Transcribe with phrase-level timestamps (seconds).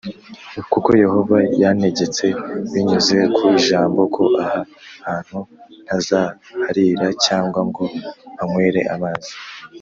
[0.71, 2.25] Kuko Yehova yantegetse
[2.71, 4.59] binyuze ku ijambo ko aha
[5.07, 5.39] hantu
[5.83, 7.83] ntazaharira cyangwa ngo
[8.33, 9.31] mpanywere amazi